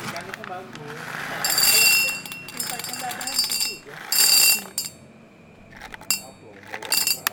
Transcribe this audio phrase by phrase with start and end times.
[0.00, 0.98] Ikan itu bagus.
[2.50, 3.94] Ikan nggak ada hancur juga.
[6.18, 7.30] Apa, bawa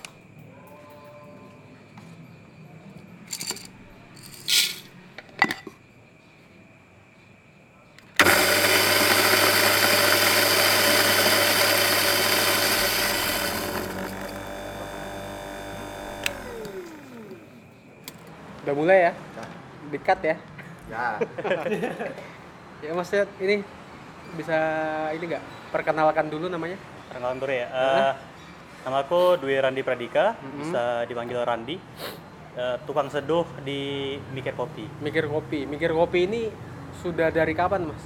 [18.66, 19.11] Udah mulai ya?
[19.89, 20.35] Dekat ya?
[20.87, 21.05] Ya.
[22.77, 23.65] Ya maksudnya ini
[24.37, 24.53] bisa
[25.09, 26.77] ini nggak perkenalkan dulu namanya?
[27.09, 27.65] Perkenalan dulu ya.
[27.65, 28.11] Eh,
[28.85, 30.57] nama aku Dwi Randi Pradika, Mhm.
[30.61, 31.81] bisa dipanggil Randi.
[32.53, 34.85] Eh, tukang seduh di Mikir Kopi.
[35.01, 35.65] Mikir kopi.
[35.65, 36.41] Mikir kopi ini
[37.01, 38.03] sudah dari kapan mas?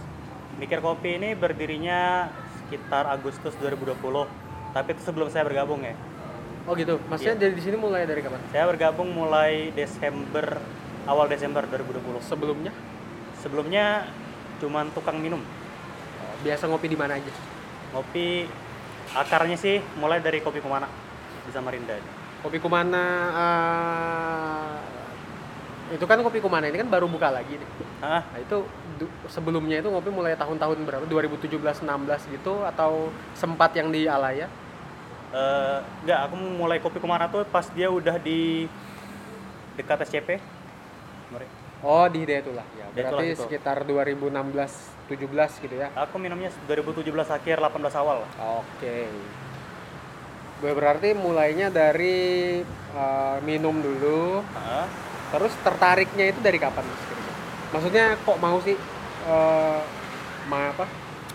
[0.55, 2.31] Mikir Kopi ini berdirinya
[2.63, 4.23] sekitar Agustus 2020.
[4.71, 5.95] Tapi itu sebelum saya bergabung ya.
[6.69, 7.01] Oh gitu.
[7.09, 8.41] Maksudnya dari di sini mulai dari kapan?
[8.53, 10.61] Saya bergabung mulai Desember
[11.09, 12.21] awal Desember 2020.
[12.21, 12.71] Sebelumnya?
[13.41, 14.05] Sebelumnya
[14.61, 15.41] cuman tukang minum.
[15.41, 17.33] Oh, biasa ngopi di mana aja?
[17.97, 18.45] Ngopi
[19.11, 20.85] akarnya sih mulai dari kopi Kumana
[21.43, 21.97] di Samarinda.
[22.45, 24.77] Kopi Kumana eh,
[25.97, 27.69] itu kan kopi Kumana ini kan baru buka lagi nih.
[28.01, 28.63] Ah, Nah itu
[29.25, 31.03] sebelumnya itu ngopi mulai tahun-tahun berapa?
[31.09, 34.45] 2017-16 gitu atau sempat yang di Alaya?
[35.31, 38.67] Eh, enggak, aku mulai kopi Kumara tuh pas dia udah di
[39.79, 40.43] dekat SCP.
[41.81, 42.85] Oh di Hidayatullah ya.
[42.93, 45.89] Berarti sekitar 2016-17 gitu ya.
[45.97, 48.21] Aku minumnya 2017 akhir 18 awal.
[48.61, 49.09] Oke.
[50.61, 54.85] Berarti mulainya dari eh, minum dulu, Heeh.
[55.33, 56.85] terus tertariknya itu dari kapan?
[57.73, 58.77] Maksudnya kok mau sih
[59.25, 59.79] eh,
[60.45, 60.85] ma apa?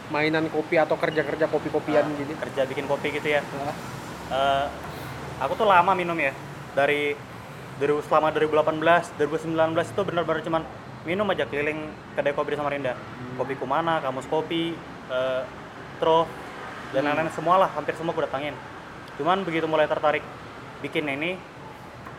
[0.06, 2.38] Mainan kopi atau kerja-kerja kopi-kopian Ah, gini?
[2.38, 3.42] Kerja bikin kopi gitu ya.
[4.26, 4.66] Eh,
[5.38, 6.34] aku tuh lama minum ya.
[6.74, 7.14] Dari
[7.76, 10.62] dari selama 2018, 2019 itu benar-benar cuman
[11.06, 12.98] minum aja keliling kedai kopi di Samarinda.
[13.38, 14.74] Kopi Kumana, Kamus Kopi,
[15.12, 15.42] eh,
[16.02, 16.26] Tro,
[16.90, 17.14] dan Hmm.
[17.14, 18.56] lain-lain semua lah, hampir semua aku datangin.
[19.20, 20.24] Cuman begitu mulai tertarik
[20.82, 21.38] bikin ini,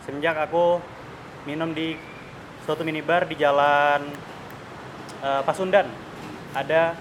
[0.07, 0.79] semenjak aku
[1.43, 1.99] minum di
[2.63, 4.07] suatu minibar di jalan
[5.17, 5.89] eh, Pasundan.
[6.53, 6.93] Ada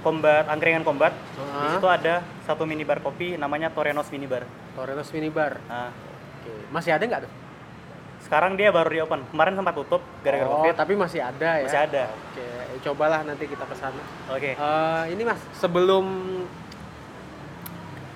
[0.00, 1.12] kombat, angkringan kombat.
[1.12, 1.74] Di Ah.
[1.74, 2.14] situ ada
[2.44, 4.46] satu minibar kopi namanya Torenos Minibar.
[4.74, 5.58] Torenos Minibar.
[5.64, 5.90] Nah,
[6.38, 6.52] Oke.
[6.70, 7.32] Masih ada nggak tuh?
[8.18, 9.24] sekarang dia baru di open.
[9.32, 10.74] Kemarin sempat tutup gara-gara oh, Covid.
[10.76, 11.64] tapi masih ada ya?
[11.64, 12.04] Masih ada.
[12.12, 12.44] Oke,
[12.84, 14.02] cobalah nanti kita ke sana.
[14.28, 14.52] Oke.
[14.52, 16.04] Eh, ini mas, sebelum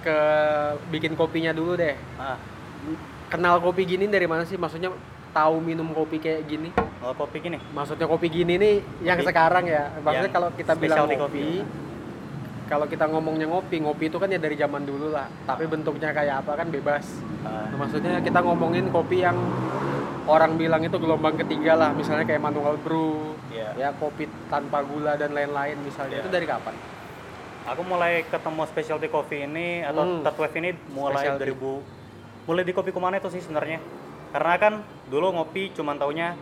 [0.03, 0.19] ke
[0.91, 1.94] bikin kopinya dulu deh.
[2.19, 2.37] Ah,
[3.31, 4.60] Kenal kopi gini dari mana sih?
[4.60, 4.93] Maksudnya
[5.32, 6.69] tahu minum kopi kayak gini?
[6.72, 7.59] kalau kopi gini.
[7.72, 9.91] Maksudnya kopi gini nih yang Kopi- sekarang ya.
[9.97, 11.47] Maksudnya yang kalau kita bilang ngopi, kopi.
[12.65, 15.26] kalau kita ngomongnya ngopi, ngopi itu kan ya dari zaman dulu lah.
[15.43, 17.04] Tapi bentuknya kayak apa kan bebas.
[17.43, 19.34] Nah, maksudnya kita ngomongin kopi yang
[20.25, 23.75] orang bilang itu gelombang ketiga lah, misalnya kayak manual brew, Iya.
[23.75, 26.16] ya kopi tanpa gula dan lain-lain misalnya.
[26.16, 26.22] Iya.
[26.22, 26.75] Itu dari kapan?
[27.64, 30.22] Aku mulai ketemu specialty coffee ini atau Hmm.
[30.22, 31.50] third wave ini mulai Specialty.
[31.50, 31.82] 2000
[32.43, 33.78] mulai di kopi kumana itu sih sebenarnya.
[34.32, 34.75] Karena kan
[35.12, 36.32] dulu ngopi cuman taunya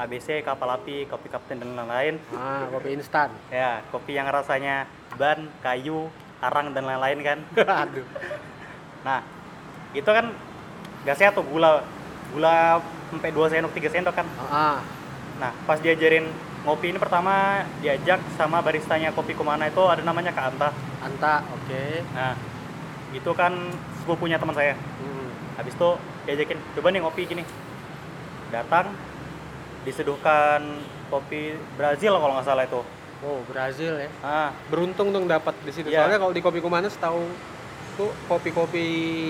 [0.00, 2.16] ABC, kapal api, kopi kapten dan lain-lain.
[2.32, 3.30] Ah, kopi instan.
[3.52, 6.08] Ya, kopi yang rasanya ban, kayu,
[6.40, 7.38] arang dan lain-lain kan.
[7.86, 8.06] Aduh.
[9.04, 9.20] Nah,
[9.92, 10.32] itu kan
[11.04, 11.84] gak sehat tuh gula
[12.32, 12.80] gula
[13.12, 14.26] sampai 2 sendok 3 sendok kan.
[14.50, 14.80] Ah,
[15.40, 16.28] Nah, pas diajarin
[16.68, 20.68] ngopi ini pertama diajak sama baristanya kopi Kumana itu ada namanya Kak Anta.
[21.00, 21.84] Anta, oke.
[22.12, 22.36] Nah,
[23.16, 23.52] itu kan
[24.04, 24.76] sepupunya teman saya.
[24.76, 25.32] Hmm.
[25.56, 25.90] Habis itu
[26.24, 27.42] diajakin, coba nih ngopi gini.
[28.50, 28.90] Datang,
[29.82, 30.60] diseduhkan
[31.08, 32.80] kopi Brazil kalau nggak salah itu.
[33.20, 34.10] Oh, Brazil ya.
[34.24, 35.92] Ah, Beruntung dong dapat di situ.
[35.92, 36.04] Iya.
[36.04, 37.20] Soalnya kalau di kopi Kumana setahu
[37.94, 38.86] tuh kopi-kopi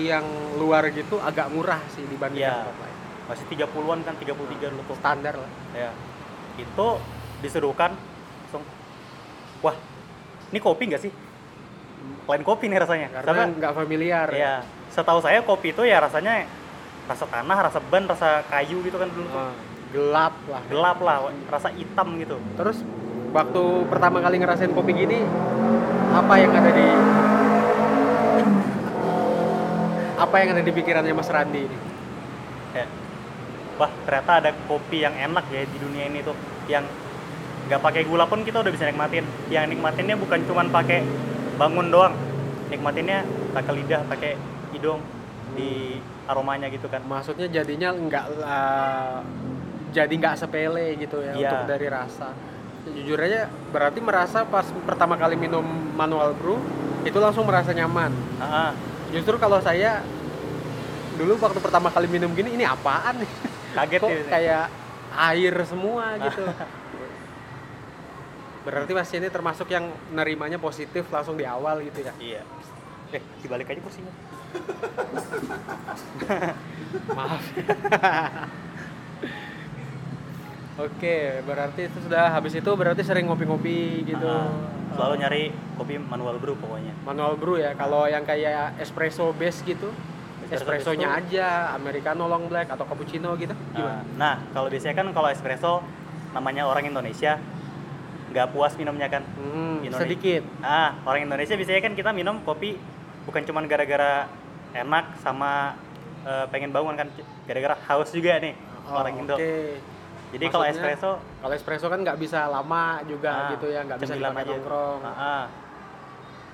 [0.07, 0.23] yang
[0.55, 2.63] luar gitu agak murah sih dibandingkan Iya.
[2.63, 2.89] tempat lain.
[3.21, 4.95] masih 30-an kan, 33 dulu tuh.
[4.99, 5.51] Standar lah.
[5.71, 5.91] Ya.
[6.55, 6.99] Itu
[7.39, 7.95] diseduhkan
[8.43, 8.63] langsung
[9.59, 9.75] wah,
[10.51, 11.11] ini kopi nggak sih?
[12.27, 13.07] Lain kopi nih rasanya.
[13.11, 14.27] Karena nggak familiar.
[14.31, 14.53] ya,
[14.91, 16.43] setahu saya kopi itu ya rasanya
[17.11, 19.43] rasa tanah, rasa ban, rasa kayu gitu kan dulu tuh.
[19.43, 19.53] Ah,
[19.91, 20.61] gelap lah.
[20.71, 21.17] Gelap lah,
[21.51, 22.39] rasa hitam gitu.
[22.55, 22.87] Terus
[23.35, 25.23] waktu pertama kali ngerasain kopi gini
[26.11, 26.87] apa yang ada di
[30.19, 31.77] apa yang ada di pikirannya Mas Randi ini?
[32.71, 32.87] Ya.
[33.75, 36.35] Wah, ternyata ada kopi yang enak ya di dunia ini tuh
[36.71, 36.87] yang
[37.67, 39.27] nggak pakai gula pun kita udah bisa nikmatin.
[39.51, 41.03] Yang nikmatinnya bukan cuman pakai
[41.59, 42.15] bangun doang.
[42.71, 44.39] Nikmatinnya pakai lidah, pakai
[44.71, 45.03] hidung
[45.53, 47.01] di aromanya gitu kan.
[47.03, 49.17] Maksudnya jadinya nggak eh,
[49.91, 51.49] jadi nggak sepele gitu ya Iya.
[51.51, 52.31] untuk dari rasa.
[52.81, 55.63] Jujur aja berarti merasa pas pertama kali minum
[55.93, 56.57] manual brew
[57.05, 58.09] itu langsung merasa nyaman.
[58.41, 58.71] Ah, ah.
[59.13, 60.01] Justru kalau saya
[61.19, 63.31] dulu waktu pertama kali minum gini ini apaan nih?
[63.71, 64.23] Kaget kok ya.
[64.27, 64.65] kayak
[65.11, 66.43] air semua gitu
[68.61, 72.41] berarti mas ini termasuk yang nerimanya positif langsung di awal gitu ya Iya.
[73.11, 74.13] Eh, dibalik aja kursinya.
[77.11, 77.41] Maaf
[80.81, 84.49] oke berarti itu sudah habis itu berarti sering ngopi-ngopi gitu Ah,
[84.91, 85.43] selalu nyari
[85.77, 86.91] kopi manual brew pokoknya.
[87.01, 89.87] manual brew ya kalau yang kayak espresso base gitu
[90.43, 95.07] Espresso espressonya aja americano long black atau cappuccino gitu Ah, gimana nah, kalau biasanya kan
[95.11, 95.79] kalau espresso
[96.31, 97.39] namanya orang Indonesia
[98.31, 99.27] nggak puas minumnya kan.
[99.35, 100.01] Hmm, Indonesia.
[100.01, 102.75] sedikit Ah, orang Indonesia biasanya kan kita minum kopi
[103.23, 104.27] bukan cuman gara-gara
[104.73, 105.75] enak sama
[106.21, 107.07] eh, pengen bangun kan,
[107.43, 109.37] gara-gara haus juga nih Oh, orang Indo.
[109.37, 109.77] oke.
[110.31, 114.15] Jadi kalau espresso kalau espresso kan nggak bisa lama juga ah, gitu ya nggak bisa
[114.15, 114.51] dipakai aja.
[114.55, 115.43] nongkrong Ah, ah.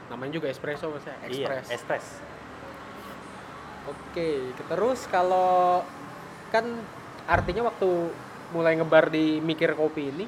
[0.10, 2.06] namanya juga espresso maksudnya Iya, express
[3.86, 4.30] oke
[4.68, 5.86] terus kalau
[6.50, 6.66] kan
[7.24, 7.90] artinya waktu
[8.50, 10.26] mulai ngebar di mikir kopi ini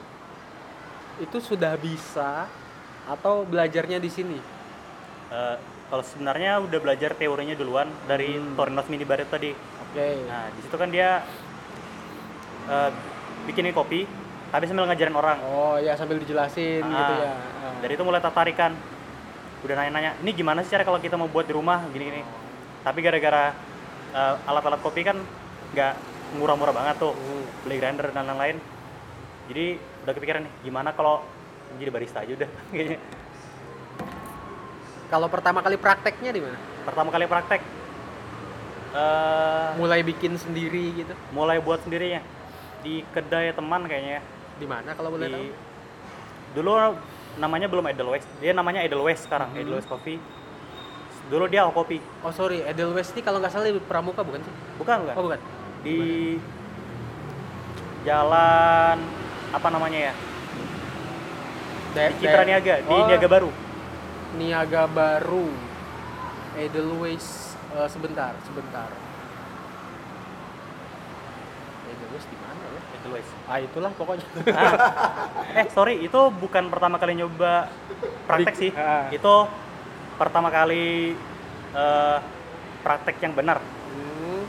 [1.17, 2.47] itu sudah bisa
[3.07, 4.39] atau belajarnya di sini
[5.29, 5.55] Eh,
[5.87, 8.53] kalau sebenarnya udah belajar teorinya duluan dari Hmm.
[8.53, 9.51] Torinos Mini Bar itu tadi.
[9.53, 11.21] oke Nah, di situ kan dia
[12.67, 12.89] eh,
[13.45, 14.05] bikinin kopi,
[14.47, 15.37] tapi sambil ngajarin orang.
[15.43, 17.73] oh ya sambil dijelasin Ah, gitu ya Ah.
[17.79, 18.73] Dari itu mulai tertarikan.
[19.59, 22.21] Udah nanya-nanya, ini gimana sih cara kalau kita mau buat di rumah gini-gini.
[22.79, 23.53] Tapi gara-gara
[24.09, 25.17] eh, alat-alat kopi kan
[25.69, 25.93] nggak
[26.35, 27.45] murah-murah banget tuh, Hmm.
[27.63, 28.57] beli grinder dan lain-lain.
[29.47, 29.65] Jadi
[29.99, 31.21] udah kepikiran nih, gimana kalau
[31.75, 32.49] jadi barista aja udah.
[32.71, 32.97] Kayaknya.
[35.09, 36.57] Kalau pertama kali prakteknya di mana?
[36.85, 37.61] Pertama kali praktek,
[38.93, 41.13] eh mulai bikin sendiri gitu?
[41.33, 42.21] mulai buat sendirinya.
[42.79, 44.23] Di kedai teman kayaknya
[44.55, 45.43] di mana kalau boleh tahu?
[45.43, 45.49] Di
[46.55, 46.71] dulu
[47.37, 48.25] namanya belum Edelweiss.
[48.39, 49.61] Dia namanya Edelweiss sekarang Hmm.
[49.61, 50.21] Edelweiss Coffee.
[51.29, 52.65] Dulu dia Ao Kopi oh sorry.
[52.65, 54.53] Edelweiss ini kalau nggak salah di Pramuka bukan sih?
[54.81, 55.15] Bukan bukan.
[55.17, 55.39] Oh bukan.
[55.85, 55.97] Di
[58.01, 58.97] jalan
[59.49, 60.13] apa namanya ya?
[61.93, 63.49] Da- di Citra Niaga di Oh, Niaga Baru
[64.37, 65.49] Niaga Baru.
[66.59, 68.89] Edelweiss eh, sebentar sebentar.
[71.89, 72.81] Edelweiss di mana ya?
[72.99, 73.29] Edelweiss.
[73.47, 74.27] Ah itulah pokoknya.
[75.59, 77.71] Eh sorry itu bukan pertama kali nyoba
[78.29, 78.71] praktek sih.
[78.77, 79.09] Ah.
[79.09, 79.35] itu
[80.19, 81.17] pertama kali
[81.73, 82.17] eh,
[82.85, 83.57] praktek yang benar.
[83.89, 84.45] Hmm.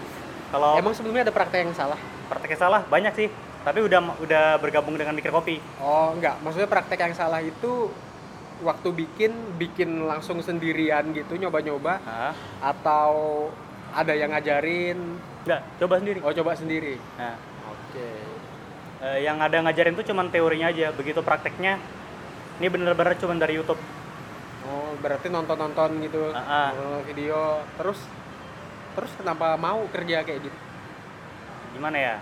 [0.53, 1.97] kalau emang sebelumnya ada praktek yang salah?
[2.29, 3.29] Prakteknya salah banyak sih.
[3.61, 5.61] Tapi udah udah bergabung dengan mikir kopi.
[5.81, 6.41] Oh enggak.
[6.41, 7.93] Maksudnya praktek yang salah itu
[8.61, 12.33] waktu bikin bikin langsung sendirian gitu nyoba-nyoba Hah?
[12.61, 13.49] atau
[13.91, 16.19] ada yang ngajarin Enggak, coba sendiri.
[16.21, 17.35] oh coba sendiri Nah,
[17.67, 18.09] oke
[19.01, 20.93] eh, yang ada ngajarin tuh cuman teorinya aja.
[20.93, 21.81] Begitu prakteknya,
[22.61, 23.81] ini bener-bener cuman dari YouTube.
[24.69, 26.71] oh berarti nonton-nonton gitu ah.
[26.77, 27.97] nonton video terus
[28.93, 30.59] terus kenapa mau kerja kayak gitu
[31.73, 32.17] Gimana ya?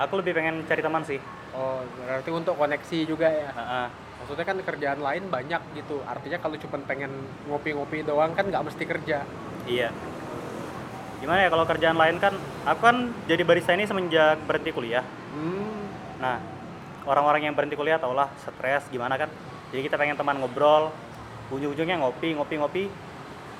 [0.00, 1.22] Aku lebih pengen cari teman sih.
[1.54, 3.88] oh berarti untuk koneksi juga ya ah.
[4.22, 7.10] Maksudnya kan kerjaan lain banyak gitu artinya kalau cuma pengen
[7.50, 9.26] ngopi-ngopi doang kan nggak mesti kerja
[9.66, 9.90] iya.
[11.22, 12.34] Gimana ya kalau kerjaan lain kan,
[12.66, 15.06] aku kan jadi barista ini semenjak berhenti kuliah.
[15.30, 16.42] hmm Nah,
[17.06, 19.30] orang-orang yang berhenti kuliah taulah stres gimana kan.
[19.70, 20.90] Jadi kita pengen teman ngobrol,
[21.54, 22.84] ujung-ujungnya ngopi, ngopi, ngopi.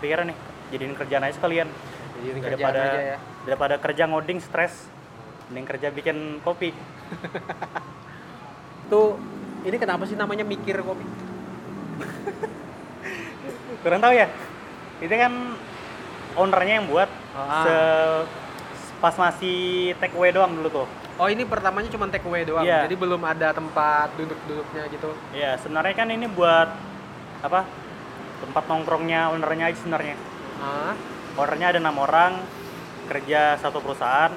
[0.02, 0.36] Pikiran nih,
[0.74, 1.70] jadiin kerjaan aja sekalian.
[2.18, 4.86] jadi ini kerjaan daripada aja ya daripada kerja ngoding stres
[5.50, 6.70] mending kerja bikin kopi
[8.92, 9.18] tuh
[9.62, 11.02] ini kenapa sih namanya mikir kopi
[13.82, 14.26] kurang tahu ya.
[14.98, 15.32] Itu kan
[16.34, 17.64] ownernya yang buat Ah.
[17.64, 18.24] se-
[18.98, 20.86] pas masih take away doang dulu tuh.
[21.16, 22.62] Oh ini pertamanya cuma take away doang?
[22.62, 22.86] Iya.
[22.86, 25.10] jadi belum ada tempat duduk-duduknya gitu?
[25.32, 26.68] Ya sebenarnya kan ini buat
[27.42, 27.66] apa
[28.40, 30.14] tempat nongkrongnya ownernya aja sebenarnya.
[30.58, 30.92] Ah.
[31.34, 32.36] Ownernya ada enam orang
[33.08, 34.30] kerja satu perusahaan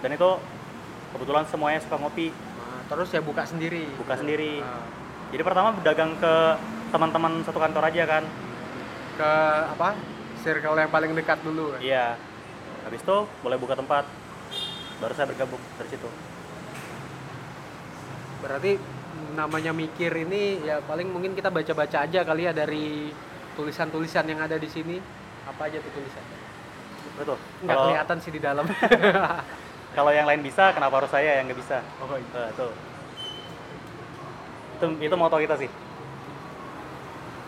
[0.00, 0.28] dan itu
[1.12, 2.32] kebetulan semuanya suka ngopi
[2.86, 4.86] terus ya buka sendiri buka sendiri Nah,
[5.34, 6.34] jadi pertama berdagang ke
[6.94, 8.24] teman-teman satu kantor aja kan
[9.18, 9.32] ke
[9.74, 9.98] apa
[10.38, 11.80] circle yang paling dekat dulu kan?
[11.82, 12.14] Iya.
[12.86, 14.06] Habis itu boleh buka tempat.
[15.02, 16.08] Baru saya bergabung dari situ.
[18.36, 18.78] berarti
[19.34, 23.10] namanya mikir ini ya paling mungkin kita baca-baca aja kali ya dari
[23.58, 25.00] tulisan-tulisan yang ada di sini
[25.48, 26.38] apa aja tuh tulisannya
[27.16, 27.38] Betul.
[27.64, 28.68] nggak kelihatan sih di dalam
[29.96, 31.80] kalau yang lain bisa, kenapa harus saya yang nggak bisa?
[32.04, 32.52] oh, iya.
[32.52, 32.70] Betul.
[34.76, 35.70] Itu itu moto kita sih.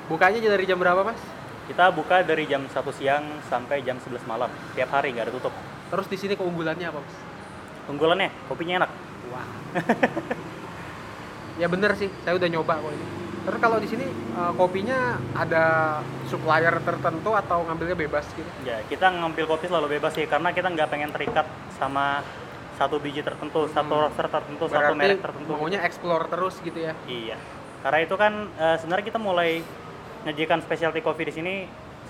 [0.08, 1.20] bukanya dari jam berapa mas
[1.68, 4.48] Kita buka dari jam 1 siang sampai jam 11 malam.
[4.72, 5.52] Tiap hari nggak ada tutup.
[5.88, 7.16] terus di sini keunggulannya apa mas
[7.88, 8.90] Unggulannya kopinya enak.
[9.28, 9.48] wah
[11.60, 13.06] ya bener sih saya udah nyoba kok ini
[13.44, 14.98] terus kalau di sini eh, kopinya
[15.32, 15.64] ada
[16.28, 20.68] supplier tertentu atau ngambilnya bebas gitu Ya, kita ngambil kopi selalu bebas sih karena kita
[20.68, 21.44] nggak pengen terikat
[21.78, 22.20] sama
[22.74, 24.04] satu biji tertentu, satu Hmm.
[24.04, 25.50] roster tertentu, satu Berarti merek tertentu.
[25.50, 26.94] maunya explore terus gitu ya.
[27.04, 27.34] Iya.
[27.80, 29.62] Karena itu kan eh, sebenarnya kita mulai
[30.20, 31.54] menyajikan specialty coffee di sini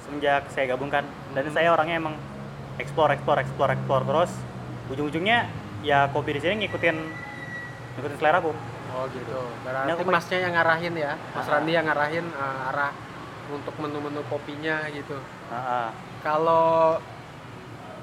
[0.03, 1.53] semenjak saya gabungkan dan Hmm.
[1.53, 2.17] saya orangnya emang
[2.77, 4.33] explore, explore, explore, explore terus.
[4.89, 5.49] Ujung-ujungnya
[5.81, 6.97] ya kopi di sini ngikutin
[7.95, 8.53] ngikutin selera aku.
[8.91, 9.37] Oh gitu.
[9.63, 11.13] Berarti aku pakai- masnya yang ngarahin ya.
[11.31, 11.53] Mas Ah.
[11.55, 12.93] Randi yang ngarahin eh, arah
[13.49, 15.17] untuk menu-menu kopinya gitu.
[15.49, 15.89] Ah, ah.
[16.21, 17.01] Kalau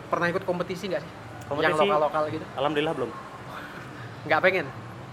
[0.07, 1.13] pernah ikut kompetisi nggak sih?
[1.45, 1.81] Yang Kompetisi?
[1.85, 2.45] lokal-lokal gitu?
[2.57, 3.11] Alhamdulillah belum.
[4.25, 4.65] Nggak pengen?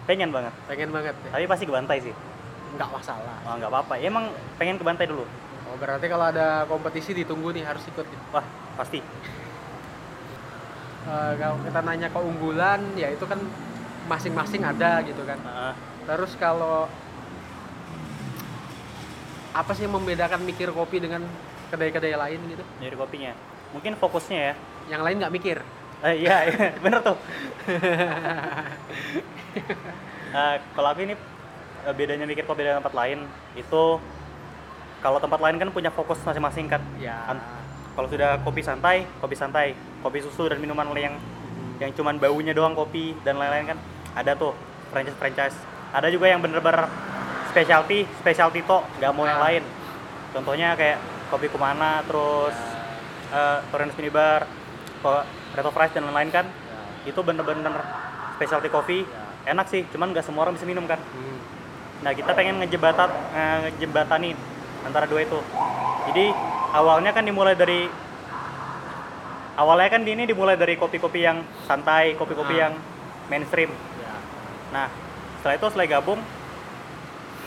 [0.03, 0.53] Pengen banget.
[0.65, 1.31] Pengen banget ya?
[1.31, 2.15] Tapi pasti kebantai sih.
[2.73, 3.37] Nggak masalah.
[3.45, 3.95] Oh, nggak apa-apa.
[4.01, 5.29] Ya, emang pengen kebantai dulu.
[5.69, 8.05] Oh berarti kalau ada kompetisi ditunggu nih harus ikut.
[8.05, 8.25] Gitu.
[8.31, 8.45] Wah,
[8.77, 9.01] pasti.
[11.03, 13.35] Eh, kalau kita nanya keunggulan ya itu kan
[14.07, 15.35] masing-masing ada gitu kan.
[15.43, 15.75] Ah,
[16.07, 16.87] Terus kalau
[19.51, 21.27] apa sih yang membedakan mikir kopi dengan
[21.69, 22.63] kedai-kedai lain gitu?
[22.79, 23.35] dari kopinya.
[23.75, 24.55] Mungkin fokusnya ya.
[24.95, 25.59] Yang lain nggak mikir.
[26.03, 27.17] Eh, iya, iya, bener tuh.
[30.33, 31.13] Eh, kalau aku ini
[31.85, 33.21] eh, bedanya mikir kopi dari tempat lain
[33.53, 34.01] itu
[35.05, 36.81] kalau tempat lain kan punya fokus masing-masing kan.
[36.97, 37.37] Ya.
[37.93, 41.21] Kalau sudah kopi santai, kopi santai, kopi susu dan minuman yang
[41.77, 43.79] yang cuman baunya doang kopi dan lain-lain kan
[44.17, 44.57] ada tuh
[44.89, 45.57] franchise franchise.
[45.93, 46.89] Ada juga yang bener-bener
[47.53, 49.53] specialty, specialty to, nggak mau yang Ah.
[49.53, 49.63] lain.
[50.33, 50.97] Contohnya kayak
[51.29, 52.57] kopi kumana, terus
[53.37, 54.49] eh Torrens Minibar,
[55.53, 56.47] Reto Fries dan lain-lain kan.
[56.49, 57.11] Ya.
[57.13, 57.73] Itu bener-bener
[58.39, 59.05] specialty coffee.
[59.43, 60.99] Enak sih, cuman nggak semua orang bisa minum kan.
[61.03, 61.39] Hmm.
[62.03, 64.35] Nah kita pengen ngejebatan eh, ngejembatani
[64.87, 65.39] antara dua itu.
[66.11, 66.35] Jadi
[66.75, 67.87] awalnya kan dimulai dari
[69.55, 72.61] awalnya kan ini dimulai dari kopi-kopi yang santai, kopi-kopi Ah.
[72.69, 72.73] yang
[73.31, 73.71] mainstream.
[74.03, 74.15] Ya.
[74.75, 74.87] Nah
[75.39, 76.21] setelah itu setelah gabung,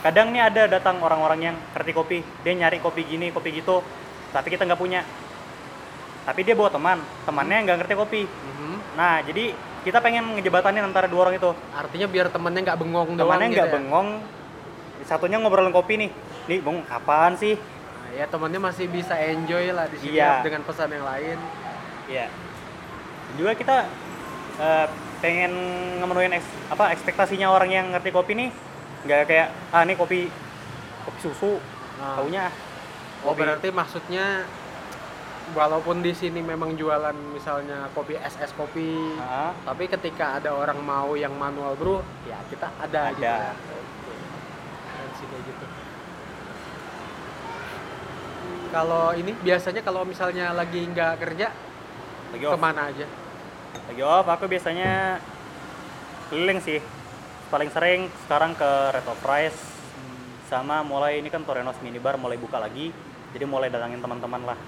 [0.04, 3.80] kadang nih ada datang orang-orang yang ngerti kopi, dia nyari kopi gini, kopi gitu,
[4.32, 5.00] tapi kita nggak punya.
[6.26, 8.22] Tapi dia bawa teman, temannya nggak ngerti kopi.
[8.26, 8.76] Mhm.
[8.98, 11.50] Nah jadi kita pengen ngejebatanin antara dua orang itu.
[11.70, 13.74] Artinya biar temennya nggak bengong Temannya gitu nggak ya?
[13.78, 14.08] bengong,
[15.02, 16.10] satunya ngobrolin kopi nih.
[16.46, 17.54] Nih, bung, apaan sih?
[17.54, 20.42] Nah, ya temennya masih bisa enjoy lah di sini Iya.
[20.42, 21.38] dengan pesan yang lain.
[22.06, 22.26] Iya.
[23.34, 23.76] Juga kita
[24.56, 25.52] eh, pengen
[25.98, 28.48] ngemenuhin eks- apa ekspektasinya orang yang ngerti kopi nih,
[29.02, 30.32] nggak kayak ah nih kopi
[31.02, 31.60] kopi susu,
[31.96, 32.48] Nah, taunya
[33.20, 34.48] oh kopi- berarti maksudnya
[35.54, 41.14] walaupun di sini memang jualan misalnya kopi SS kopi, Ah, tapi ketika ada orang mau
[41.14, 43.22] yang manual brew, ya kita ada, gitu.
[43.22, 43.54] Ada.
[45.26, 45.66] Kayak gitu.
[48.70, 51.48] Kalau ini biasanya kalau misalnya lagi nggak kerja
[52.34, 52.54] lagi off.
[52.54, 53.06] ke mana aja?
[53.90, 55.18] Lagi off aku biasanya
[56.30, 56.78] keliling sih.
[57.50, 59.60] Paling sering sekarang ke Red of Rice
[60.46, 62.94] sama mulai ini kan Torenos Minibar mulai buka lagi.
[63.34, 64.58] Jadi mulai datangin teman-teman lah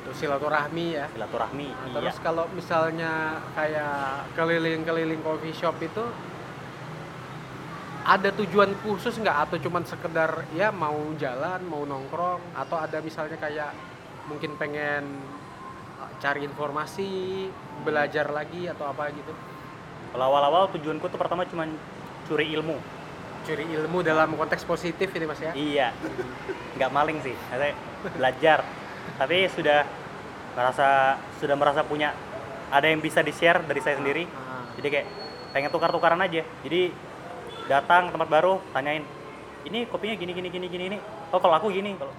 [0.00, 1.06] Gitu silaturahmi ya.
[1.12, 1.68] silaturahmi.
[1.68, 1.94] Nah, iya.
[2.00, 6.04] Terus kalau misalnya kayak keliling-keliling coffee shop itu
[8.00, 13.36] ada tujuan khusus nggak atau cuman sekedar ya mau jalan, mau nongkrong atau ada misalnya
[13.36, 13.76] kayak
[14.24, 15.20] mungkin pengen
[16.00, 17.46] uh, cari informasi,
[17.84, 19.36] belajar lagi atau apa gitu.
[20.16, 21.68] Kalau awal-awal tujuanku tuh pertama cuma
[22.24, 22.80] curi ilmu.
[23.44, 25.52] Curi ilmu dalam konteks positif ini Mas ya.
[25.52, 25.88] Iya,
[26.80, 27.76] nggak maling sih, saya
[28.16, 28.79] belajar.
[29.16, 29.80] Tapi sudah
[30.52, 32.12] merasa sudah merasa punya
[32.70, 34.26] ada yang bisa di share dari saya sendiri.
[34.30, 35.06] Ah, Jadi kayak
[35.50, 36.42] pengen tukar-tukaran aja.
[36.62, 36.90] Jadi
[37.66, 39.02] datang ke tempat baru, tanyain,
[39.62, 40.98] ini kopinya gini gini gini gini ini.
[41.30, 41.94] Oh kalau aku gini.
[41.94, 42.14] Kalau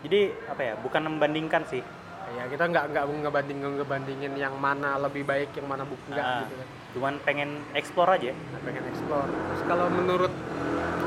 [0.00, 0.74] jadi apa ya?
[0.80, 1.82] Bukan membandingkan sih.
[2.30, 6.46] ya kita nggak nggak ngebanding ngebandingin yang mana lebih baik, yang mana bukan Ah.
[6.46, 6.66] gitu kan.
[6.94, 8.30] Cuman pengen explore aja.
[8.62, 9.26] Pengen explore.
[9.26, 10.30] Terus kalau menurut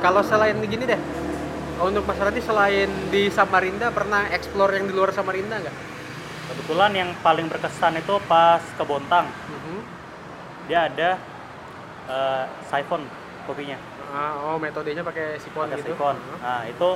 [0.04, 1.00] kalau selain gini deh,
[1.84, 5.76] untuk Mas Radi selain di Samarinda pernah explore yang di luar Samarinda nggak?
[6.44, 9.28] Kebetulan yang paling berkesan itu pas ke Bontang.
[9.28, 9.78] Mhm.
[10.68, 11.10] Dia ada
[12.04, 13.04] eh, siphon
[13.44, 13.80] kopinya.
[14.14, 15.98] Ah, oh metodenya pakai sipon pakai gitu.
[15.98, 16.16] siphon.
[16.38, 16.90] Nah, itu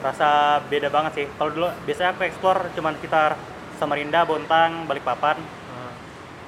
[0.00, 1.26] rasa beda banget sih.
[1.34, 3.34] Kalau dulu biasanya aku explore cuman sekitar
[3.76, 5.36] Samarinda, Bontang, Balikpapan
[5.68, 5.92] Ah,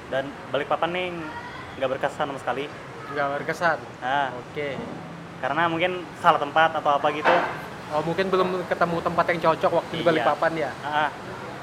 [0.09, 1.07] dan Balikpapan nih
[1.77, 2.65] nggak berkesan sama sekali.
[3.13, 3.77] nggak berkesan.
[4.01, 4.77] Nah, Oke.
[5.43, 5.91] Karena mungkin
[6.23, 7.27] salah tempat atau apa gitu.
[7.91, 10.07] Oh mungkin belum ketemu tempat yang cocok waktu di Iya.
[10.07, 10.71] Balikpapan ya.
[10.81, 11.11] Ah,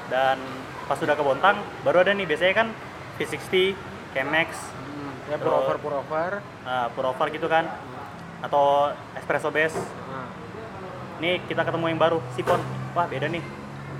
[0.07, 0.37] dan
[0.85, 2.67] pas sudah ke Bontang baru ada nih biasanya kan
[3.17, 3.73] V60,
[4.13, 6.31] Chemex, Hmm, ya Terus- pour over pour over.
[6.61, 7.65] uh, Purover gitu kan
[8.39, 9.77] atau espresso base.
[10.07, 10.29] Ah,
[11.17, 12.57] Nih kita ketemu yang baru, siphon.
[12.93, 13.41] Wah, beda nih.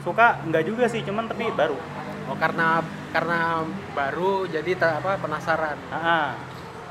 [0.01, 1.77] Suka enggak juga sih, cuman tapi baru.
[2.25, 3.61] Oh karena karena
[3.93, 5.77] baru jadi apa penasaran.
[5.89, 6.33] Ah,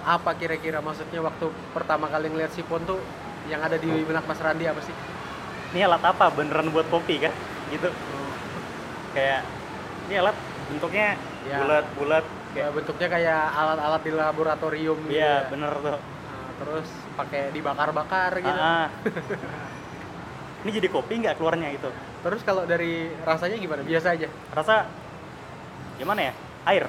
[0.00, 3.00] Apa kira-kira maksudnya waktu pertama kali ngeliat sipon tuh
[3.46, 4.94] yang ada di benak Mas Randi apa sih?
[5.70, 7.30] ini alat apa beneran buat kopi kan
[7.70, 8.30] gitu Oh,
[9.12, 9.46] kayak
[10.06, 11.56] ini alat bentuknya Ya.
[11.58, 15.48] bulat bulat Ya, kayak bentuknya kayak alat-alat di laboratorium gitu iya ya.
[15.48, 18.50] bener tuh Nah, terus pakai dibakar-bakar gitu.
[18.52, 18.86] Ah, ah.
[20.60, 21.86] ini jadi kopi nggak keluarnya itu
[22.20, 23.80] Terus kalau dari rasanya gimana?
[23.80, 24.28] Biasa aja.
[24.50, 24.90] rasa
[25.96, 26.32] gimana ya
[26.66, 26.84] air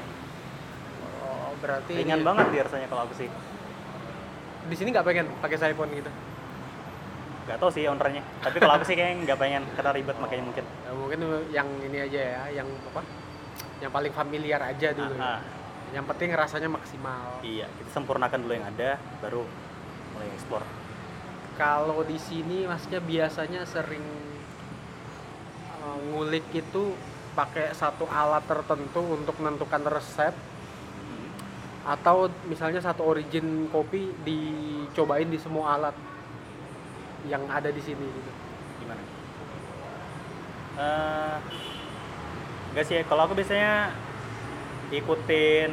[1.61, 3.29] berarti ringan banget dia rasanya kalau aku sih
[4.61, 6.11] Di sini nggak pengen pakai siphon gitu.
[7.41, 10.65] nggak tahu sih ownernya tapi kalau aku sih kayaknya nggak pengen karena ribet makanya mungkin
[10.85, 13.01] Ya, mungkin yang ini aja ya, yang apa?
[13.81, 15.17] Yang paling familiar aja dulu.
[15.17, 15.41] Ya.
[15.91, 17.41] Yang penting rasanya maksimal.
[17.41, 19.43] iya kita sempurnakan dulu yang ada baru
[20.13, 20.63] mulai explore
[21.57, 24.05] Kalau di sini masnya biasanya sering
[25.81, 26.95] uh, ngulik itu
[27.31, 30.31] pakai satu alat tertentu untuk menentukan resep
[31.81, 35.95] atau misalnya satu origin kopi dicobain di semua alat
[37.25, 38.31] yang ada di sini gitu.
[38.81, 39.01] gimana?
[40.77, 41.37] Eh,
[42.73, 43.93] enggak sih kalau aku biasanya
[44.93, 45.71] ikutin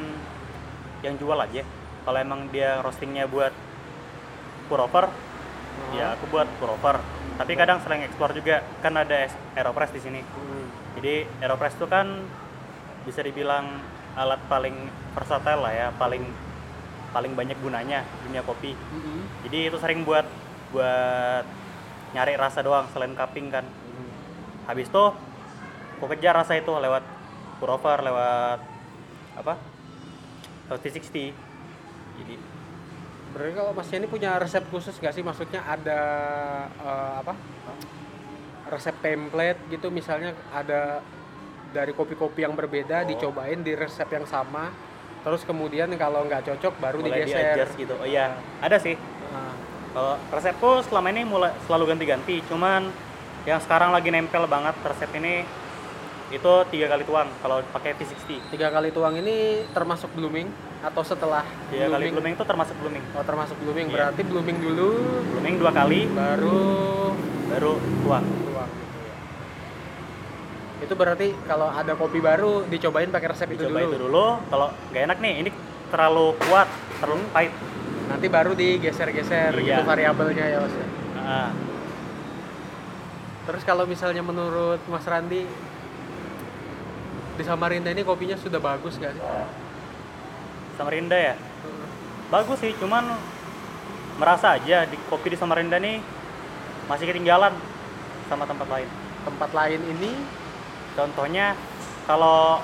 [1.05, 1.62] yang jual aja.
[2.09, 3.53] Kalau emang dia roastingnya buat
[4.69, 5.12] pour over
[5.97, 7.00] ya aku buat pour over.
[7.38, 10.21] Tapi kadang sering explore juga kan ada es- aeropress di sini.
[10.25, 10.67] Hmm.
[10.99, 12.11] jadi aeropress itu kan
[13.07, 13.79] bisa dibilang
[14.18, 14.75] alat paling
[15.14, 16.26] versatile lah ya paling
[17.14, 19.46] paling banyak gunanya dunia kopi Mhm.
[19.46, 20.26] jadi itu sering buat
[20.75, 21.46] buat
[22.12, 24.08] nyari rasa doang selain cupping kan Mhm.
[24.66, 25.04] habis itu
[25.98, 27.06] aku kejar rasa itu lewat
[27.62, 28.60] pour over lewat
[29.38, 29.54] apa
[30.68, 31.32] lewat V60
[32.18, 32.37] jadi
[33.28, 35.20] Berarti kalau Mas ini punya resep khusus nggak sih?
[35.20, 36.00] Maksudnya ada
[36.80, 37.37] eh, apa?
[38.72, 41.04] Resep template gitu misalnya ada
[41.72, 44.72] dari kopi-kopi yang berbeda dicobain di resep yang sama.
[45.24, 47.37] Terus kemudian kalau nggak cocok baru mulai digeser.
[47.37, 47.94] di-adjust gitu.
[47.98, 48.38] Oh iya.
[48.62, 48.94] Ada sih.
[49.35, 49.52] Nah,
[49.92, 52.40] kalau resepku selama ini mulai selalu ganti-ganti.
[52.48, 52.88] Cuman
[53.44, 55.44] yang sekarang lagi nempel banget resep ini
[56.28, 60.52] itu tiga kali tuang kalau pakai V60 tiga kali tuang ini termasuk blooming
[60.85, 61.40] atau setelah
[61.72, 63.04] tiga kali blooming itu termasuk blooming.
[63.16, 63.88] Oh termasuk blooming.
[63.88, 63.94] Iya.
[63.96, 64.88] Berarti blooming dulu.
[65.35, 66.00] Blooming dua kali.
[66.12, 66.61] Baru
[67.48, 67.72] baru
[68.04, 68.24] tuang.
[68.28, 68.70] tuang.
[70.79, 73.79] Itu berarti kalau ada kopi baru dicobain pakai resep itu dulu.
[73.81, 75.51] itu dulu kalau nggak enak nih ini
[75.88, 77.53] terlalu kuat terlalu pahit
[78.09, 79.77] Nanti baru digeser-geser Iya.
[79.77, 80.75] gitu variabelnya ya Mas.
[81.19, 81.51] Ah,
[83.45, 85.45] Terus kalau misalnya menurut Mas Randi
[87.35, 89.25] di Samarinda ini kopinya sudah bagus nggak sih?
[90.75, 91.35] Samarinda ya
[92.29, 93.09] bagus sih cuman
[94.17, 96.01] merasa aja di kopi di Samarinda nih
[96.87, 97.53] masih ketinggalan
[98.27, 98.88] sama tempat lain
[99.25, 100.11] Tempat lain ini
[100.98, 101.54] contohnya
[102.04, 102.58] kalau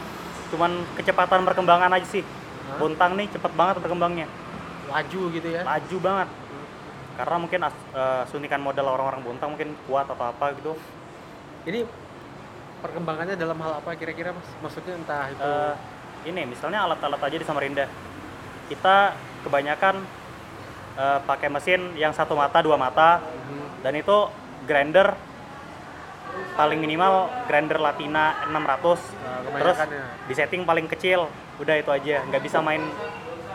[0.51, 2.25] cuman kecepatan perkembangan aja sih
[2.65, 2.77] Hah?
[2.77, 4.27] Bontang nih cepet banget berkembangnya
[4.85, 5.63] laju gitu ya.
[5.63, 6.29] laju banget
[7.15, 10.75] karena mungkin as- eh, sunikan modal orang-orang Bontang mungkin kuat atau apa gitu
[11.65, 11.87] Ini
[12.79, 14.45] perkembangannya dalam hal apa kira-kira Mas?
[14.61, 15.75] Maksudnya entah itu Eh,
[16.27, 17.87] ini misalnya alat-alat aja di Samarinda
[18.67, 20.03] kita kebanyakan
[20.95, 23.83] eh, pakai mesin yang satu mata dua mata Mhm.
[23.83, 24.17] dan itu
[24.65, 25.13] grinder
[26.55, 30.05] paling minimal grinder Latina 600 Nah, terus ya.
[30.25, 32.83] di setting paling kecil udah itu aja nggak bisa main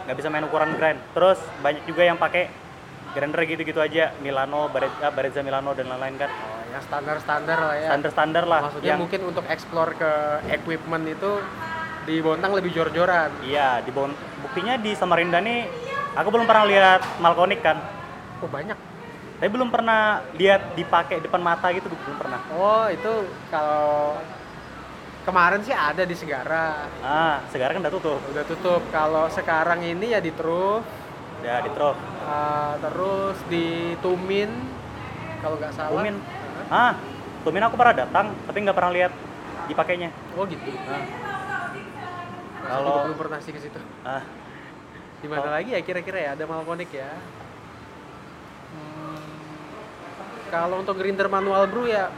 [0.03, 2.47] nggak bisa main ukuran grind terus banyak juga yang pakai
[3.09, 7.87] grinder gitu-gitu aja Milano Barezza, Barezza Milano dan lain-lain kan Oh, yang standar-standar lah ya.
[7.89, 10.11] standar-standar lah Maksudnya yang mungkin untuk explore ke
[10.51, 11.31] equipment itu
[12.05, 13.29] di Bontang lebih jor-joran.
[13.41, 15.65] iya di Bon- buktinya di Samarinda nih
[16.11, 17.77] aku belum pernah lihat Malkonik kan
[18.39, 18.77] Oh banyak.
[19.39, 23.13] Tapi belum pernah lihat dipakai depan mata gitu belum pernah Oh itu
[23.47, 24.19] kalau
[25.23, 26.89] kemarin sih ada di Segara.
[26.99, 28.81] ah sekarang kan udah tutup Udah tutup.
[28.89, 30.83] Kalau sekarang ini ya di Truf,
[31.39, 34.51] udah di truk uh, terus di Tumin.
[35.39, 35.95] Kalau nggak salah.
[35.95, 36.15] Tumin
[36.67, 36.93] ah
[37.41, 39.11] Tumin aku pernah datang tapi nggak pernah lihat
[39.65, 40.67] dipakainya Oh gitu.
[40.83, 41.03] ah,
[42.59, 43.79] Kalau belum pernah sih ke situ.
[44.03, 44.23] ah
[45.19, 45.53] Di mana Oh.
[45.53, 47.07] lagi ya kira-kira ya ada Malkonik ya.
[50.49, 52.09] Kalau untuk grinder manual brew ya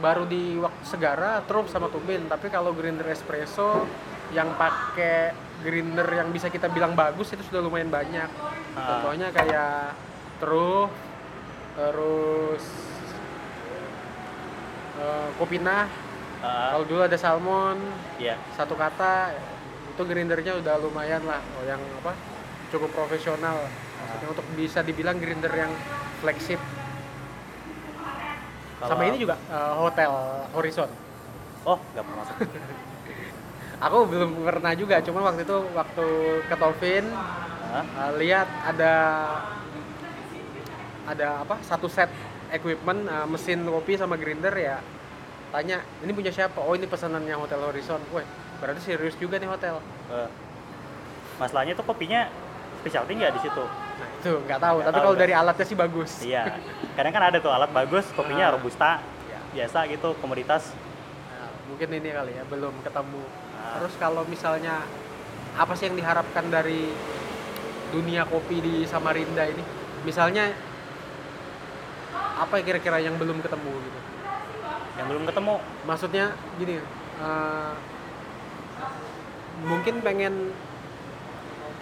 [0.00, 3.86] baru di waktu segara Trup sama Tumin tapi kalau grinder espresso
[4.32, 5.30] yang pakai
[5.62, 8.26] grinder yang bisa kita bilang bagus itu sudah lumayan banyak.
[8.72, 9.04] Ah.
[9.04, 9.94] contohnya kayak
[10.40, 10.90] Trup
[11.76, 12.64] terus
[14.98, 15.86] eh, Kopina
[16.40, 17.78] ah, kalau dulu ada Salmon
[18.16, 18.40] iya.
[18.56, 19.36] satu kata
[19.92, 21.44] itu grindernya udah lumayan lah.
[21.60, 22.16] Oh, yang apa?
[22.72, 23.68] Cukup profesional
[24.02, 25.72] maksudnya untuk bisa dibilang grinder yang
[26.18, 26.58] flagship.
[28.82, 30.12] Sama Kalau- ini juga eh, hotel
[30.52, 30.90] Horizon.
[31.62, 32.36] Oh nggak pernah masuk.
[33.86, 36.06] Aku belum pernah juga cuma waktu itu waktu
[36.46, 37.06] ke Tovin
[37.70, 38.94] ah, eh, lihat ada
[41.02, 42.10] ada apa satu set
[42.50, 44.78] equipment eh, mesin kopi sama grinder ya.
[45.54, 46.58] Tanya ini punya siapa?
[46.58, 48.02] Oh ini pesanannya hotel Horizon.
[48.10, 48.26] Weh
[48.58, 49.78] berarti serius juga nih hotel.
[50.10, 50.28] Eh,
[51.38, 52.26] masalahnya tuh kopinya
[52.82, 53.64] specialty nggak di situ
[53.98, 54.76] nah itu nggak tahu.
[54.80, 56.10] Nggak tapi tahu kalau dari alatnya sih bagus.
[56.20, 56.42] Iya.
[56.94, 58.54] Kadang kan ada tuh alat bagus kopinya Ah.
[58.54, 58.90] robusta
[59.28, 59.38] Ya.
[59.52, 60.72] biasa gitu komoditas.
[61.32, 63.22] Nah, mungkin ini kali ya belum ketemu.
[63.22, 63.78] Nah.
[63.78, 64.82] terus kalau misalnya
[65.54, 66.90] apa sih yang diharapkan dari
[67.92, 69.62] dunia kopi di Samarinda ini?
[70.02, 70.50] Misalnya
[72.36, 74.00] apa kira-kira yang belum ketemu gitu?
[74.98, 75.54] Yang belum ketemu?
[75.86, 76.24] Maksudnya
[76.58, 76.76] gini
[77.22, 77.72] eh,
[79.62, 80.50] mungkin pengen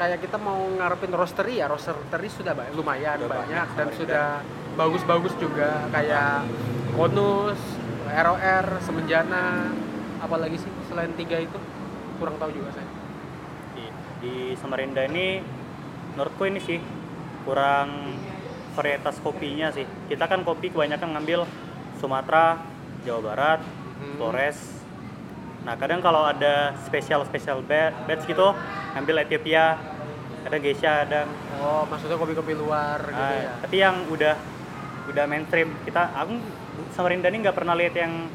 [0.00, 3.76] kayak kita mau ngarepin roastery ya roastery sudah ba- lumayan Udah banyak, banyak.
[3.76, 4.26] dan sudah
[4.72, 6.48] bagus-bagus juga kayak
[6.90, 7.60] Konus,
[8.08, 9.68] ROR, Semenjana
[10.18, 11.54] apalagi sih selain tiga itu?
[12.16, 12.88] Kurang tahu juga saya.
[13.72, 13.84] Di,
[14.18, 15.38] di Samarinda ini
[16.10, 16.80] menurutku ini sih
[17.42, 18.16] kurang
[18.72, 19.84] varietas kopinya sih.
[20.08, 21.44] Kita kan kopi kebanyakan ngambil
[21.96, 22.58] Sumatera
[23.00, 23.60] Jawa Barat
[24.00, 24.16] Mhm.
[24.16, 24.58] Flores.
[25.60, 28.50] Nah kadang kalau ada spesial spesial ba- batch gitu
[28.92, 29.78] ngambil Ethiopia
[30.40, 31.20] ada Geisha ada
[31.56, 33.52] oh maksudnya kopi-kopi luar gitu Ah, ya?
[33.60, 34.34] tapi yang udah
[35.06, 35.74] udah mainstream.
[35.82, 36.38] Kita aku
[36.90, 38.30] Samarinda ini nggak pernah lihat yang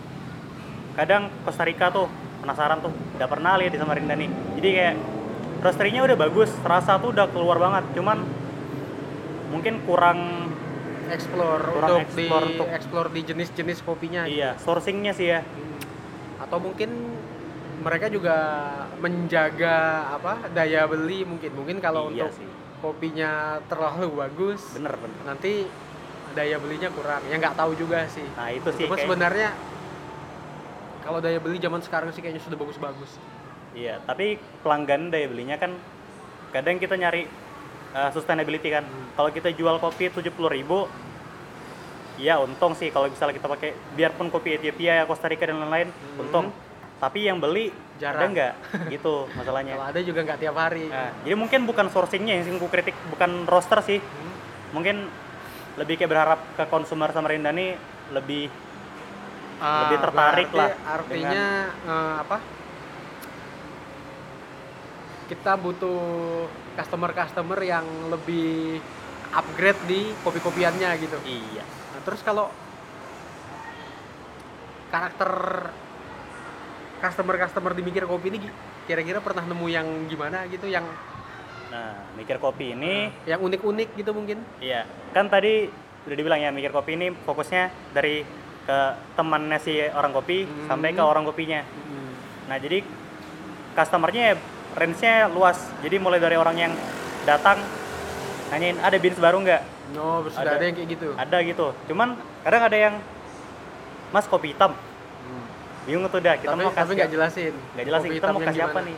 [0.93, 2.05] kadang Costa Rica tuh
[2.39, 2.91] penasaran tuh.
[3.15, 4.27] Udah pernah lihat di Samarinda nih.
[4.55, 4.95] Jadi kayak
[5.59, 7.95] roastery-nya udah bagus rasa tuh udah keluar banget.
[7.95, 8.21] Cuman
[9.49, 10.19] mungkin kurang
[11.07, 14.21] explore Kurang untuk di explore untuk- explore di jenis-jenis kopinya.
[14.25, 15.41] Iya sourcingnya sih ya.
[16.37, 16.91] Atau mungkin
[17.85, 18.35] mereka juga
[18.97, 19.75] menjaga
[20.17, 21.53] apa daya beli mungkin.
[21.53, 22.49] Mungkin kalau iya untuk sih.
[22.81, 25.19] kopinya terlalu bagus bener bener.
[25.23, 25.69] nanti
[26.33, 27.21] daya belinya kurang.
[27.29, 28.25] Ya nggak tahu juga sih.
[28.33, 29.53] Nah itu sih cuma sebenarnya
[31.05, 33.21] kalau daya beli zaman sekarang sih kayaknya sudah bagus-bagus.
[33.75, 35.75] Iya, tapi pelanggan daya belinya kan
[36.49, 37.29] kadang kita nyari
[37.93, 38.81] uh, sustainability kan.
[39.13, 40.89] Kalau kita jual kopi 70.000 ribu,
[42.17, 46.23] ya untung sih kalau misalnya kita pakai biarpun kopi Ethiopia, Costa Rica dan lain-lain, Hmm.
[46.25, 46.45] untung.
[47.05, 48.33] Tapi yang beli ada Jarang.
[48.33, 48.53] nggak?
[48.97, 49.77] gitu kalau masalahnya.
[49.77, 53.77] ada juga nggak tiap hari Nah, jadi mungkin bukan sourcingnya yang aku kritik, bukan roster
[53.85, 54.01] sih.
[54.01, 54.33] Hmm.
[54.73, 55.05] Mungkin
[55.77, 57.77] lebih kayak berharap ke konsumer Samarinda nih
[58.09, 58.49] lebih
[59.55, 62.37] Ah, lebih tertarik lah artinya eh, apa
[65.31, 65.99] kita butuh
[66.75, 68.83] customer-customer yang lebih
[69.31, 71.63] upgrade di kopi-kopiannya gitu iya.
[71.63, 72.51] Nah, terus kalau
[74.91, 75.31] karakter
[76.99, 78.39] customer-customer di mikir kopi ini
[78.85, 80.85] kira-kira pernah nemu yang gimana gitu yang
[81.65, 85.67] Nah, mikir kopi ini yang unik-unik gitu mungkin Iya, kan tadi
[86.05, 88.21] udah dibilang ya mikir kopi ini fokusnya dari
[88.63, 88.77] ke
[89.13, 90.69] temannya si orang kopi Hmm.
[90.69, 91.65] sampai ke orang kopinya.
[92.45, 92.85] Nah jadi
[93.73, 94.35] customernya ya
[94.73, 95.57] range-nya luas.
[95.81, 96.73] Jadi mulai dari orang yang
[97.23, 97.57] datang
[98.49, 99.61] nanyain ada beans baru nggak?
[99.87, 100.57] no sudah Ada.
[100.57, 101.67] ada yang kayak gitu Ada gitu.
[101.85, 102.93] Cuman kadang ada yang
[104.09, 104.73] Mas kopi hitam.
[105.85, 108.63] Bingung tuh dah kita tapi mau tapi kasih nggak jelasin nggak jelasin kita mau kasih
[108.65, 108.97] apa nih.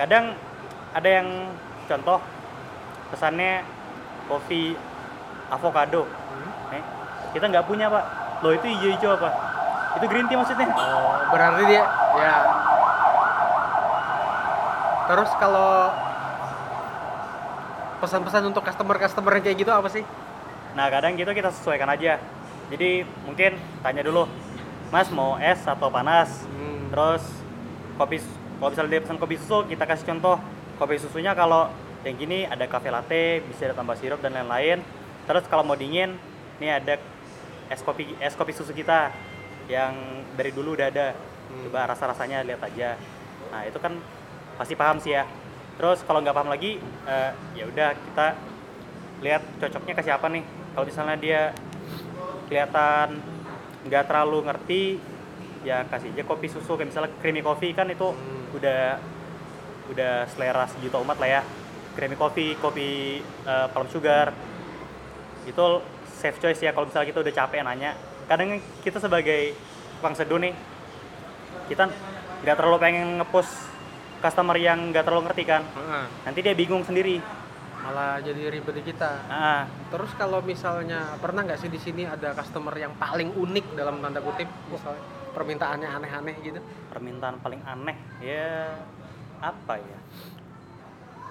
[0.00, 0.24] Kadang
[0.96, 1.28] ada yang
[1.88, 2.18] contoh
[3.12, 3.52] pesannya
[4.28, 4.72] kopi
[5.52, 6.08] avocado.
[6.08, 6.74] Hmm.
[6.76, 6.82] Eh,
[7.36, 8.04] kita nggak punya pak.
[8.40, 9.28] Loh itu hijau-hijau apa?
[10.00, 10.68] Itu green tea maksudnya?
[10.72, 11.84] Oh, berarti dia
[12.16, 12.34] ya.
[15.12, 15.92] Terus kalau
[18.00, 20.02] pesan-pesan untuk customer-customer kayak gitu apa sih?
[20.72, 22.16] Nah kadang gitu kita sesuaikan aja.
[22.72, 24.24] Jadi mungkin tanya dulu,
[24.92, 26.44] Mas mau es atau panas?
[26.52, 26.92] Hmm.
[26.92, 27.24] Terus
[27.96, 28.20] kopi,
[28.60, 30.36] kalau misalnya dia pesan kopi susu, kita kasih contoh
[30.76, 31.72] kopi susunya kalau
[32.04, 34.84] yang gini ada cafe latte, bisa ada tambah sirup dan lain-lain.
[35.24, 36.12] Terus kalau mau dingin,
[36.60, 37.00] ini ada
[37.72, 39.08] es kopi es kopi susu kita
[39.72, 39.96] yang
[40.36, 41.16] dari dulu udah ada.
[41.16, 41.72] Hmm.
[41.72, 43.00] Coba rasa-rasanya lihat aja.
[43.48, 43.96] Nah itu kan
[44.60, 45.24] pasti paham sih ya.
[45.80, 46.76] Terus kalau nggak paham lagi,
[47.08, 48.26] eh, ya udah kita
[49.24, 50.44] lihat cocoknya ke siapa nih.
[50.76, 51.42] Kalau misalnya dia
[52.52, 53.32] kelihatan
[53.82, 54.82] nggak terlalu ngerti,
[55.66, 58.56] ya kasih aja kopi susu kayak misalnya creamy coffee kan itu Hmm.
[58.58, 58.98] udah
[59.90, 61.42] udah selera sejuta umat lah ya.
[61.92, 64.32] Creamy coffee, kopi eh, palm sugar
[65.42, 65.64] itu
[66.06, 67.92] safe choice ya kalau misalnya kita udah capek nanya.
[68.30, 69.52] Kadang kita sebagai
[69.98, 70.54] tukang seduh nih,
[71.66, 71.90] kita
[72.42, 73.50] nggak terlalu pengen ngepush
[74.22, 75.62] customer yang nggak terlalu ngerti kan.
[75.66, 76.04] Heeh.
[76.30, 77.18] Nanti dia bingung sendiri.
[77.82, 79.26] Malah jadi ribet di kita.
[79.26, 83.98] Ah, Terus kalau misalnya pernah nggak sih di sini ada customer yang paling unik dalam
[83.98, 86.60] tanda kutip, misalnya permintaannya aneh-aneh gitu?
[86.92, 88.68] permintaan paling aneh ya
[89.40, 89.98] apa ya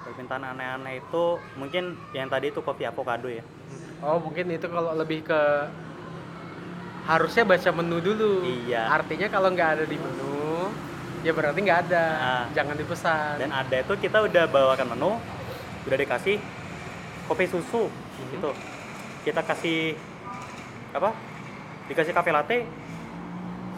[0.01, 3.45] permintaan aneh-aneh itu mungkin yang tadi itu kopi avocado ya
[4.01, 5.41] Oh mungkin itu kalau lebih ke
[7.05, 8.41] harusnya baca menu dulu.
[8.41, 8.89] Iya.
[8.89, 10.73] Artinya kalau nggak ada di menu,
[11.21, 12.05] ya berarti nggak ada.
[12.17, 12.45] Ah.
[12.49, 13.45] Jangan dipesan.
[13.45, 15.21] dan ada itu kita udah bawakan menu
[15.83, 16.37] udah dikasih
[17.25, 18.29] kopi susu Mhm.
[18.33, 18.49] gitu.
[19.23, 19.95] Kita kasih
[20.91, 21.13] apa
[21.85, 22.57] dikasih kafe latte.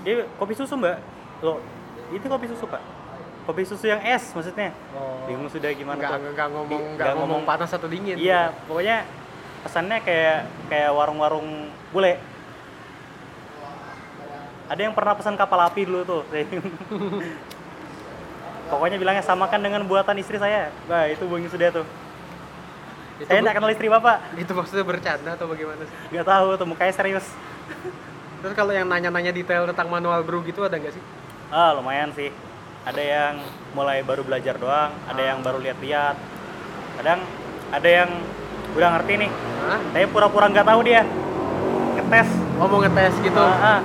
[0.01, 0.97] Dia kopi susu mbak.
[1.39, 1.59] Lo
[2.09, 2.81] itu kopi susu pak.
[3.43, 4.71] Kopi susu yang es maksudnya.
[4.93, 5.23] Oh.
[5.23, 7.41] bingung sudah gimana Nggak, tuh nggak ngomong nggak ngomong.
[7.43, 8.15] panas atau dingin.
[8.15, 9.07] iya pokoknya
[9.61, 11.47] pesannya kayak kayak warung-warung
[11.89, 12.19] bule.
[14.65, 16.21] Ada yang pernah pesan kapal api dulu tuh
[18.67, 21.86] pokoknya bilangnya samakan dengan buatan istri saya nah itu bung sudah tuh
[23.21, 25.95] Itu, saya tidak kenal istri bapak itu maksudnya bercanda atau bagaimana sih?
[26.12, 27.28] nggak tahu tuh mukanya serius
[28.43, 31.04] Terus kalau yang nanya-nanya detail tentang manual brew gitu ada nggak sih?
[31.47, 32.28] ah lumayan sih
[32.84, 33.39] ada yang
[33.71, 35.28] mulai baru belajar doang ada Ah.
[35.32, 36.15] yang baru lihat-lihat
[36.99, 37.23] kadang
[37.71, 38.10] ada yang
[38.76, 39.32] udah ngerti nih
[39.63, 39.80] Hah?
[39.95, 41.06] tapi pura-pura nggak tahu dia
[41.95, 43.39] ngetes Oh mau ngetes gitu?
[43.39, 43.80] Ah, ah.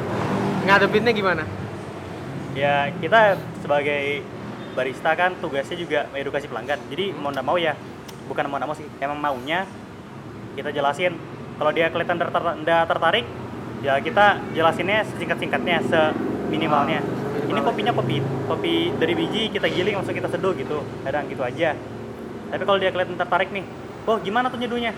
[0.64, 1.42] Ngadepinnya gimana?
[2.52, 4.20] ya kita sebagai
[4.78, 6.78] barista kan tugasnya juga edukasi pelanggan.
[6.86, 7.74] Jadi mau nggak mau ya
[8.30, 9.66] bukan mau nggak mau sih emang maunya
[10.54, 11.18] kita jelasin.
[11.58, 13.26] Kalau dia kelihatan ter- ter- tertarik
[13.82, 17.02] ya kita jelasinnya sesingkat-singkatnya seminimalnya.
[17.50, 20.86] Ini kopinya kopi kopi dari biji kita giling langsung kita seduh gitu.
[21.02, 21.74] Kadang gitu aja.
[22.54, 23.66] Tapi kalau dia kelihatan tertarik nih
[24.06, 24.94] oh gimana tuh nyeduhnya?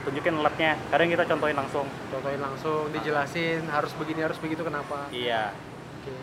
[0.00, 0.74] Tunjukin alatnya.
[0.90, 1.86] Kadang kita contohin langsung.
[2.08, 5.06] Contohin langsung, dijelasin harus begini harus begitu kenapa?
[5.12, 5.52] iya
[6.00, 6.16] Oke.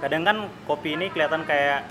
[0.00, 1.86] Kadang kan kopi ini kelihatan kayak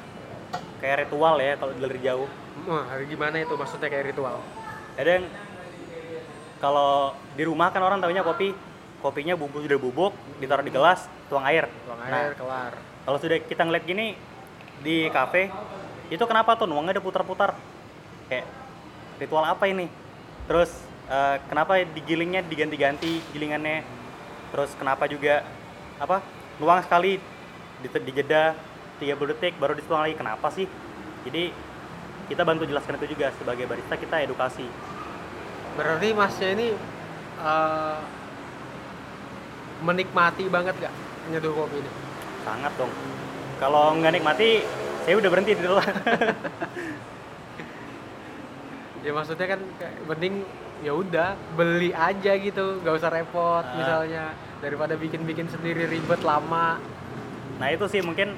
[0.79, 2.27] kayak ritual ya kalau dari jauh.
[2.65, 3.53] Wah, hari gimana itu?
[3.53, 4.39] Maksudnya kayak ritual?
[4.95, 5.27] kadang
[6.59, 8.51] kalau di rumah kan orang tahunya kopi.
[8.99, 10.11] Kopinya bumbu sudah bubuk
[10.43, 11.71] ditaruh di gelas tuang air.
[11.87, 12.75] Tuang Nah, air kelar.
[13.07, 14.11] kalau sudah kita ngeliat gini
[14.83, 15.47] di kafe
[16.11, 17.55] itu kenapa tuh nuangnya udah putar-putar?
[18.27, 18.43] Kayak
[19.15, 19.87] ritual apa ini?
[20.51, 20.67] Terus
[21.07, 23.87] eh, kenapa digilingnya diganti-ganti gilingannya?
[24.51, 25.47] Terus kenapa juga
[25.95, 26.19] apa
[26.59, 27.23] nuang sekali
[27.79, 28.53] di, di jeda
[28.99, 30.15] 30 detik baru dituang lagi.
[30.15, 30.67] Kenapa sih?
[31.23, 31.51] Jadi
[32.27, 33.31] kita bantu jelaskan itu juga.
[33.35, 34.67] Sebagai barista kita edukasi.
[35.75, 36.67] Berarti masnya ini
[37.39, 37.97] eh,
[39.79, 40.93] menikmati banget gak
[41.31, 41.91] nyeduh kopi ini?
[42.39, 42.91] sangat dong.
[43.59, 44.63] Kalau nggak nikmati
[45.03, 45.79] saya udah berhenti di dulu
[48.99, 49.59] Ya maksudnya kan
[50.07, 50.43] mending
[50.83, 53.75] ya udah beli aja gitu, gak usah repot Ah.
[53.79, 54.25] misalnya.
[54.59, 56.79] Daripada bikin-bikin sendiri ribet lama.
[57.59, 58.31] Nah itu sih mungkin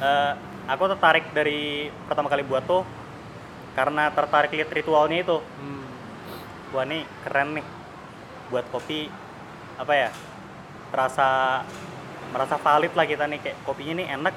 [0.00, 0.32] eh,
[0.66, 2.82] aku tertarik dari pertama kali buat tuh
[3.76, 5.38] karena tertarik lihat ritualnya itu.
[5.38, 5.84] Hmm.
[6.72, 7.66] Wah nih keren nih
[8.50, 9.06] buat kopi
[9.74, 10.08] apa ya
[10.90, 11.62] merasa
[12.30, 14.34] merasa valid lah kita nih kayak kopinya nih enak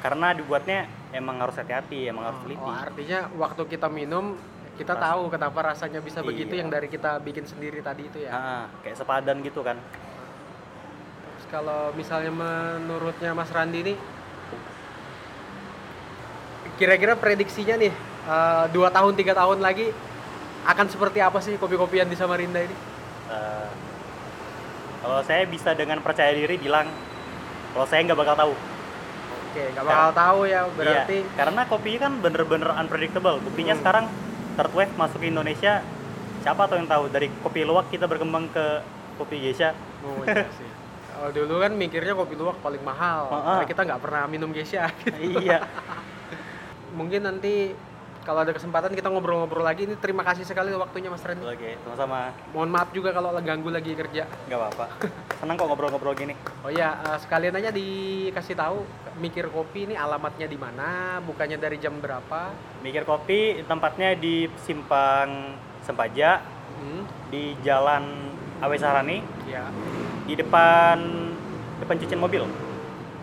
[0.00, 0.78] karena dibuatnya
[1.10, 2.62] emang harus hati-hati emang harus teliti.
[2.62, 4.38] Oh, artinya waktu kita minum
[4.78, 6.64] kita Ras- tahu kenapa rasanya bisa begitu Iya.
[6.64, 8.30] yang dari kita bikin sendiri tadi itu ya.
[8.32, 9.76] Ah, kayak sepadan gitu kan.
[11.50, 13.98] Kalau misalnya menurutnya Mas Randi nih
[16.78, 17.92] kira-kira prediksinya nih
[18.30, 19.90] eh, dua tahun tiga tahun lagi
[20.64, 22.76] akan seperti apa sih kopi-kopian di Samarinda ini?
[23.34, 23.68] Eh,
[25.02, 26.86] kalau saya bisa dengan percaya diri bilang
[27.74, 28.52] kalau saya nggak bakal tahu.
[29.50, 33.42] Oke, nggak bakal tahu ya berarti Iya, karena kopi kan bener-bener unpredictable.
[33.42, 33.82] Buktinya Hmm.
[33.82, 34.04] sekarang
[34.54, 35.82] third wave masuk ke Indonesia,
[36.46, 38.86] siapa tuh yang tahu dari kopi luwak kita berkembang ke
[39.18, 39.74] kopi geisha.
[40.06, 40.70] Oh, iya sih.
[41.20, 43.44] Kalau dulu kan mikirnya kopi luwak paling mahal, Ah, ah.
[43.60, 44.88] karena kita nggak pernah minum geisha.
[45.20, 45.68] iya.
[46.96, 47.76] Mungkin nanti
[48.24, 49.84] kalau ada kesempatan kita ngobrol-ngobrol lagi.
[49.84, 51.44] Ini terima kasih sekali waktunya Mas Randy.
[51.44, 52.32] Oke, sama-sama.
[52.56, 54.24] Mohon maaf juga kalau ganggu lagi kerja.
[54.48, 54.86] Nggak apa-apa.
[55.36, 56.32] Senang kok ngobrol-ngobrol gini.
[56.64, 58.80] Oh iya, eh, sekalian aja dikasih tahu
[59.20, 62.48] mikir kopi ini alamatnya di mana, bukannya dari jam berapa.
[62.80, 65.52] Mikir kopi tempatnya di Simpang
[65.84, 66.40] Sempaja
[66.80, 68.32] Hmm, di Jalan
[68.64, 69.68] Awe Sarani ya.
[70.30, 70.96] Di depan
[71.82, 72.46] depan cucian mobil.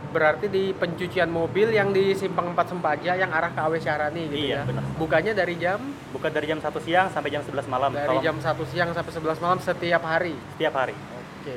[0.08, 4.40] Berarti di pencucian mobil yang di Simpang 4 Sempaja yang arah ke Awe Syarani gitu
[4.50, 4.68] Iya, ya.
[4.68, 4.84] benar.
[4.96, 5.80] Bukannya dari jam
[6.12, 7.92] Buka dari jam 1 siang sampai jam 11 malam.
[7.92, 10.36] dari Kalau jam 1 siang sampai 11 malam setiap hari.
[10.56, 10.96] setiap hari.
[10.96, 11.56] Oke.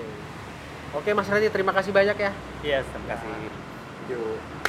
[0.92, 2.30] Oke Mas Randy, terima kasih banyak ya.
[2.60, 3.28] Iya, terima kasih.
[4.10, 4.59] Yuk.